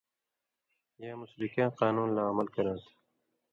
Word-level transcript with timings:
یا 1.03 1.11
مسلکیاں 1.21 1.69
قانون 1.79 2.07
لا 2.15 2.23
عمل 2.31 2.47
کراں 2.55 2.77
تھہ 2.81 2.89